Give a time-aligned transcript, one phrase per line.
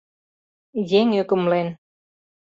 [0.99, 1.67] Еҥ ӧкымлен.